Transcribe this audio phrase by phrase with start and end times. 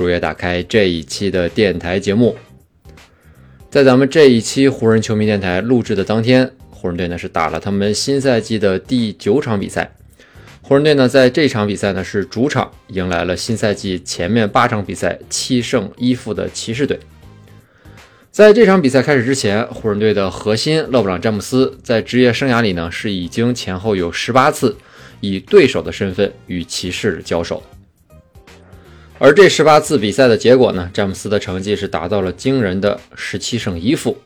[0.00, 2.34] 如约打开这一期的电台节目。
[3.68, 9.92] 在咱们这一期湖人球迷电台录制的当天，湖人队呢是打了他们新赛季的第九场比赛。
[10.62, 16.98] 湖人队呢在这场比赛呢是主场迎来了新赛季前面八场比赛七胜一负的骑士队。
[18.30, 24.74] 在这场比赛开始之前，湖人队的核心勒布朗·詹姆斯在职业生涯里呢是已经前后有十八次。
[25.22, 27.62] 以对手的身份与骑士交手，
[29.22, 30.90] 而这十八次比赛的结果呢？
[30.94, 34.16] 詹姆斯的成绩是达到了惊人的十七胜一负。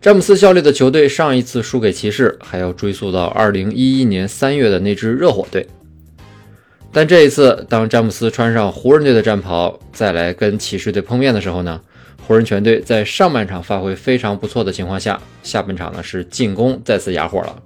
[0.00, 5.66] 詹姆斯效力的球队上一次输给骑士，还要追溯到二零一一年三月的那支热火队。
[6.90, 11.78] 但这一次，当詹姆斯穿上湖人队的战袍，再来跟骑士队碰面的时候呢？
[12.26, 17.62] 湖人全队在上半场发挥非常不错的情况下，下半场呢是进攻再次哑火了。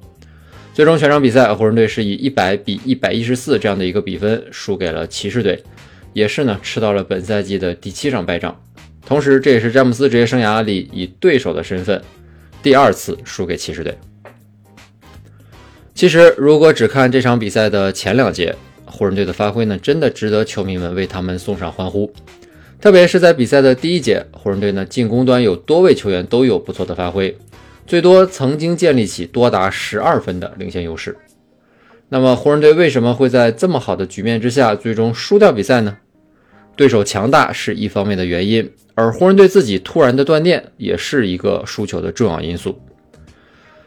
[0.74, 5.62] 最终全场比赛，湖人队是以一百比一百一十四这样的一个比分输给了骑士队，
[6.12, 8.60] 也是呢吃到了本赛季的第七场败仗。
[9.06, 12.00] 同时，这也是詹姆斯职业生涯里以对手的身份
[12.62, 13.98] 第二次输给骑士队。
[15.94, 22.12] 其实，如果只看这场比赛的前两节，湖人队的发挥呢，真的值得球迷们为他们送上欢呼。
[22.80, 27.36] 特别是在比赛的第一节，湖人队呢进攻端有多位球员都有不错的发挥。
[27.86, 31.16] 最多曾经建立起多达十二分的领先优势。
[32.12, 35.96] 那么湖人队为什么会在这么好的局面之下最终输掉比赛呢？
[36.74, 42.80] 对手强大是一方面的原因，而湖人队自己突然的断电也是一个输球的重要因素。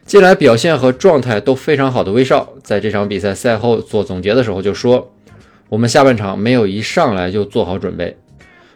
[0.06, 5.14] 近来表现和状态都非常好的威少，在这场比赛赛后做总结的时候就说
[5.68, 8.16] ：“我们下半场没有一上来就做好准备，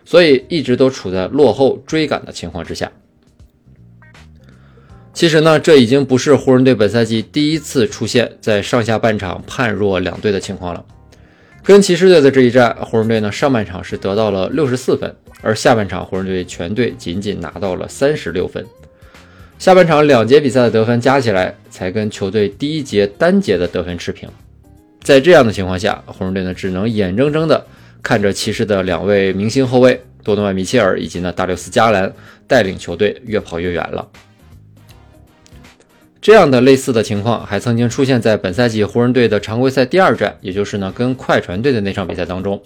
[0.03, 2.91] 所以一直都处在落后追赶的情况之下。”
[5.17, 10.85] 其实呢，这已经不是湖人队本赛季第一次出现在上下半场判若两队的情况了。
[11.63, 15.11] 跟骑士队的这一战，湖人队呢上半场是得到了六十四分，
[15.41, 18.63] 而下半场湖人队全队仅仅拿到了三十六分。
[19.57, 24.29] 下半场两节比赛的得分加起来，才跟球队第一节单节的得分持平。
[25.01, 27.65] 在这样的情况下，湖人队呢只能眼睁睁的
[28.03, 32.13] 看着骑士的两位明星后卫多诺万·米切尔以及呢大六斯·加兰
[32.45, 34.07] 带领球队越跑越远了。
[36.27, 42.61] 这样的类似的情况还曾经出现在本赛季湖人队的常规赛第二战，也就是呢跟快船队的那场比赛当中。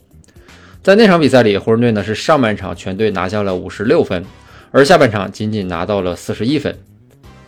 [0.82, 4.26] 在那场比赛里，湖人队呢是上半场全队拿下了五十六分，
[4.72, 6.76] 而下半场仅仅拿到了四十一分。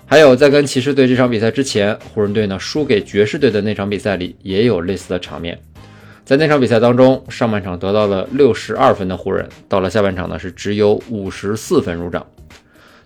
[0.06, 5.58] 还有在跟骑士队这场比赛之前，湖人队呢输给爵士队的那场比赛里也有类似的场面。
[6.24, 12.24] 在那场比赛当中，上半场得到了六十二分的湖人，到了下半场呢是只有五十四分入账。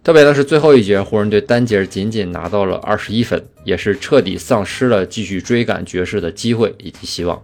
[0.08, 7.44] 特别呢是最后一节，湖人队单节仅仅拿到了二十一分，也是彻底丧失了继续追赶爵士的机会以及希望。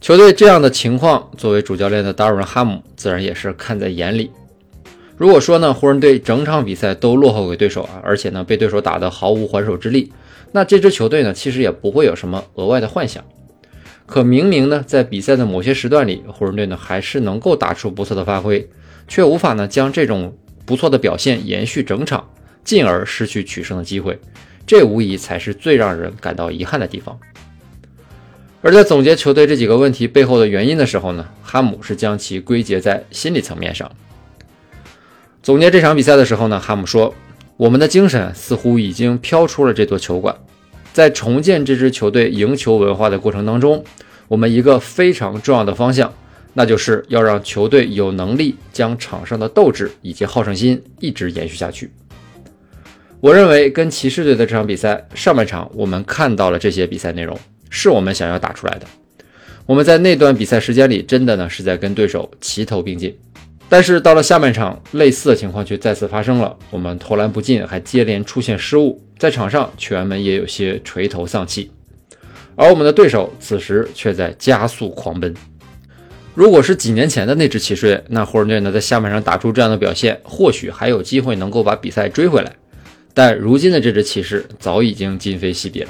[0.00, 4.30] 球队这样的情况，作为主教练的达尔文·哈姆自然也是看在眼里。
[5.18, 10.10] 如果说呢，湖人队整场比赛都落后给对手啊，而且呢被对手打得毫无还手之力，
[10.52, 13.22] 那这支球队呢其实也不会有什么额外的幻想。
[14.06, 18.66] 可明明呢在比赛的某些时段里，湖人队呢还是能够打出不错的发挥。
[19.08, 22.28] 却无法呢将这种不错的表现延续整场，
[22.62, 24.20] 进而失去取胜的机会，
[24.66, 27.18] 这无疑才是最让人感到遗憾的地方。
[28.60, 33.90] 而在总结球队这几个问题背后的原因的时候呢，哈姆是将其归结在心理层面上。
[35.42, 37.14] 总结这场比赛的时候呢，哈姆说
[37.56, 40.34] ：“我们的精神似乎已经飘出了这座球馆，
[40.92, 43.84] 在重建这支球队赢球文化的过程当中，
[44.26, 46.12] 我们一个非常重要的方向。”
[46.58, 51.88] 那就是要让球队有能力将场上的斗志以及好胜心一直延续下去。
[53.20, 57.38] 我认为跟骑士队的这场比赛上半场，我们看到了这些比赛内容，
[57.70, 58.86] 是我们想要打出来的。
[59.66, 63.16] 我们在那段比赛时间里，真的呢是在跟对手齐头并进。
[63.68, 71.70] 但是到了下半场，类似的情况却再次发生了，我们投篮不进，还接连出现失误，在场上球员们也有些垂头丧气，
[72.56, 75.32] 而我们的对手此时却在加速狂奔。
[76.38, 82.52] 如果是几年前的那支骑士队，那湖人队呢在下半场打出这样的表现，或许还有机会能够把比赛追回来。
[83.12, 85.88] 但如今的这支骑士早已经今非昔比了。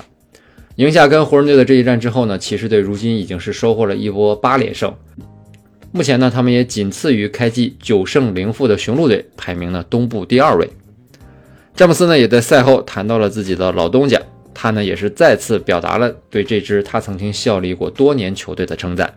[0.77, 4.91] 赢下跟湖人队的这一战之后呢，骑士队如今已经是收获了一波八连胜。
[5.93, 10.67] 目前呢，他们也仅次于开季九胜零负的雄鹿队，排名呢东部第二位。
[11.77, 14.19] 詹姆斯呢也在赛后谈到了自己的老东家，
[14.55, 19.12] 他呢也是再次表达了对这支他曾经效力过多年球队的称赞。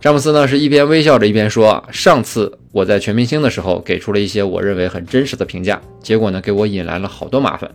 [0.00, 7.70] 詹姆斯呢是一边微笑着一边说：“上次我在全明星的时候给出了一些我认为很真实的评价，结果呢给我引来了好多麻烦，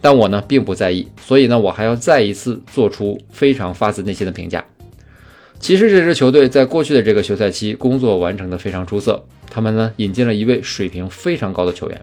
[0.00, 4.64] 但我呢并不在意，所以呢我还要再一次做出非常发自内心的评价。
[5.58, 12.02] 骑士这支球队在过去的这个休赛期工作完成的非常出色，他们呢引进了一位水平非常高的球员，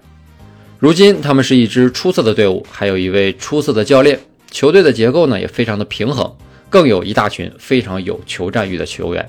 [0.78, 4.20] 如今他们是一支出色的队伍，还有一位出色的教练，
[4.52, 6.32] 球队的结构呢也非常的平衡，
[6.70, 9.28] 更有一大群非常有球战欲的球员。”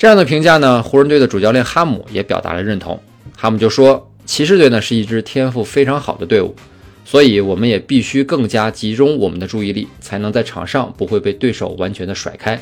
[0.00, 2.98] 这样的评价呢，湖人队的主教练哈姆也表达了认同。
[3.36, 6.56] 哈姆就说：“骑士队呢是一支天赋非常好的队伍，
[7.04, 12.58] 所以我们也必须更加集中我们的注意力，才能在场上不会被对手完全的甩开。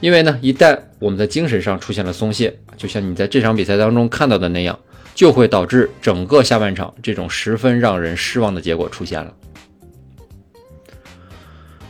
[0.00, 4.78] 因为呢，一旦我们的精神上出现了松懈，就像你在这场比赛当中看到的那样，
[5.14, 9.30] 就会导致整个下半场这种十分让人失望的结果出现了。”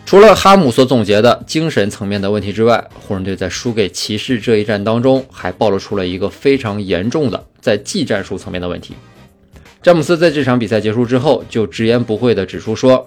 [0.08, 8.94] 除了哈姆所总结的精神层面的问题之外，湖人队在输给骑士这一战当中，还暴露出了一个非常严重的在技战术层面的问题。
[9.82, 13.06] 詹姆斯在这场比赛结束之后就直言不讳地指出说，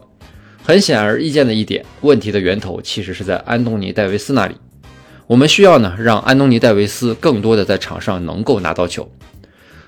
[0.62, 4.53] 很显而易见的一点，问题的源头其实是在安东尼·戴维斯那里。
[5.25, 9.09] 我们需要呢，让安东尼·戴维斯更多的在场上能够拿到球。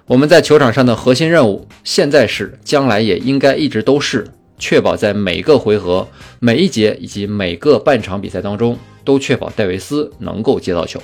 [0.08, 4.26] 我们在球场上的核心任务，现在是，将来也应该一直都是。
[4.64, 6.08] 确保在每个回合、
[6.40, 11.02] 每一节以及每个半场比赛当中，都确保戴维斯能够接到球。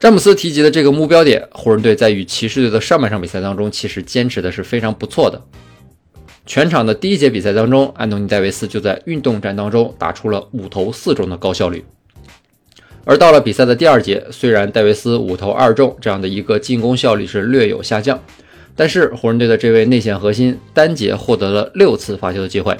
[0.00, 5.40] 詹姆斯提及的这个目标点，湖人队在与骑士队的上半场比赛当中，其实坚持的是非常不错的。
[6.44, 11.84] 全场的第一节比赛当中，安东尼·戴维斯就在运动战当中打出了五投四中的高效率。
[13.04, 18.20] 而到了比赛的第二节，虽然戴维斯五投二中这样的一个进攻效率是略有下降。
[18.74, 22.76] 但是湖人队的这位内线核心单节获得了六次罚球的机会。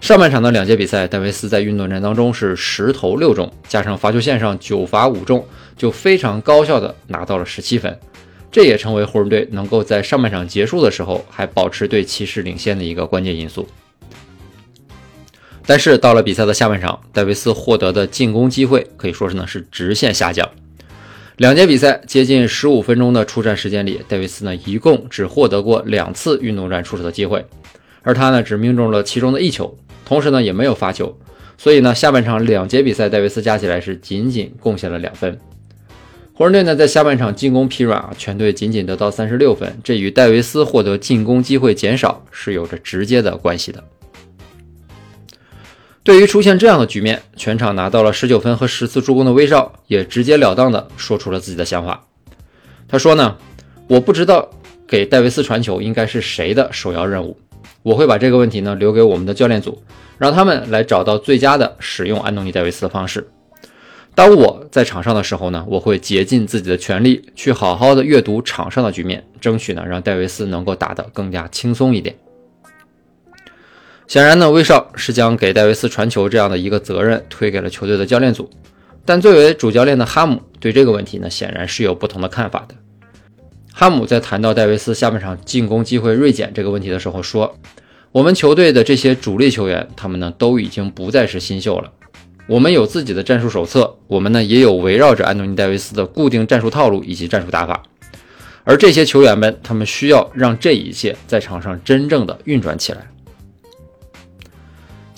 [0.00, 5.44] 上半场的两节比赛，戴维斯在运动战当中是十投六中，加上罚球线上九罚五中，
[5.76, 7.98] 就非常高效的拿到了十七分。
[8.52, 13.68] 这也成为湖人队能够在上半场结束的时候还保持对骑士领先的一个关键因素。
[15.66, 20.48] 但是到了比赛的下半场，戴维斯获得的进攻机会可以说是呢是直线下降。
[21.38, 27.44] 两节比赛接近十五分钟的出战时间里，戴维斯呢一共只获得过两次运动战出手的机会，
[28.02, 31.16] 而他呢只命中了其中的一球，同时呢也没有罚球，
[31.56, 35.38] 所以呢下半场两节比赛戴维斯加起来是仅仅贡献了两分。
[36.34, 43.84] 湖人队呢在下半场进攻疲软啊，全队仅仅得到三十六分，这与戴维斯获得进攻机会减少是有着直接的关系的。
[46.08, 52.02] 对于出现这样的局面，全场拿到了十九分和十次助攻的威少也直截了当的说出了自己的想法。
[52.88, 53.36] 他说呢，
[53.88, 54.48] 我不知道
[54.86, 57.36] 给戴维斯传球应该是谁的首要任务，
[57.82, 59.82] 我会把这个问题呢留给我们的教练组，
[60.16, 63.28] 让他们来找到最佳的使用安东尼戴维斯的方式。
[64.14, 72.16] 当我在场上的时候呢，我会竭尽自己的全力去好好的阅读场上的局面，争取呢让戴维斯能够打得更加轻松一点。
[74.08, 78.48] 显然呢，威少是将给戴维斯传球这样的一个责任推给了球队的教练组，
[79.04, 82.74] 但作为主教练的哈姆对这个问题呢，显然是有不同的看法的。
[83.70, 87.54] 哈姆在谈到戴维斯下半场进攻机会锐减这个问题的时候说
[88.10, 91.92] ：“我们球队的这些主力球员，他们呢都已经不再是新秀了。
[92.46, 97.82] 我们有自己的战术手册，我们呢也有围绕着安东尼戴维斯的固定战术套路以及战术打法。
[98.64, 103.06] 而这些球员们，他们需要让这一切在场上真正的运转起来。”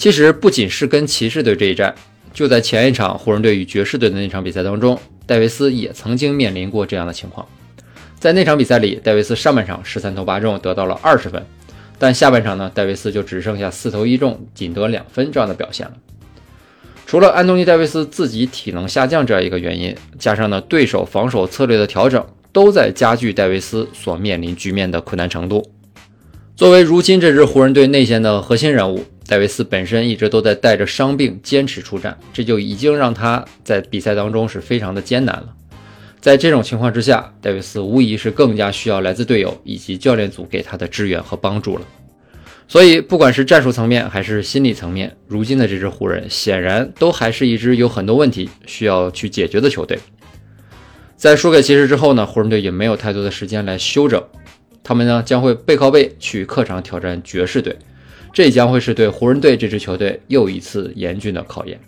[0.01, 1.95] 其实不仅是跟骑士队这一战，
[2.33, 7.47] 就在前一场湖人队与爵士队的那场比赛当中，戴维斯也曾经面临过这样的情况。
[8.19, 11.45] 在那场比赛里，戴维斯上半场十三投八中，得到了二十分，
[11.99, 15.93] 但下半场呢，戴维斯就只剩下四投一中，仅得两分这样的表现了。
[17.05, 25.71] 除了安东尼·戴维斯自己体能下降这样一个原因，加上呢对手防守策略的调整，都在加剧戴维斯所面临局面的困难程度。
[26.57, 29.05] 作为如今这支湖人队内线的核心人物。
[29.31, 35.55] 戴维斯本身一直都在带着伤病坚持出战，这就已经让他在比赛当中是非常的艰难了。
[36.21, 41.83] 在这种情况之下，戴维斯无疑是更加需要来自队友以及教练组给他的支援和帮助了。
[42.67, 49.97] 所以，不管是战术层面还是心理层面，如今的这支湖人显然都还是一支有很多问题需要去解决的球队。
[51.17, 54.21] 在输给骑士之后呢，湖人队也没有太多的时间来休整，
[54.83, 57.77] 他们呢将会背靠背去客场挑战爵士队。
[58.33, 61.79] 这将会是对湖人队这支球队又一次严峻的考验。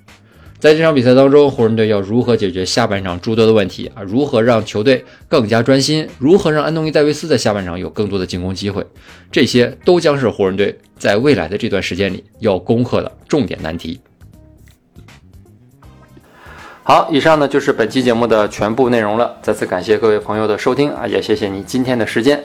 [0.58, 4.02] 在这场比赛当中，湖人队要如何解决下半场诸多的问题啊？
[4.04, 6.08] 如何让球队更加专心？
[6.20, 8.86] 如何让安东尼·戴维斯在下半场有更多的进攻机会？
[9.32, 14.00] 这些都将是湖人队在未来的这段时间里要攻克的重点难题。
[16.84, 19.36] 好，以上呢就是本期节目的全部内容了。
[19.42, 22.44] 再次感谢各位朋友的收听啊，也谢谢你今天的时间。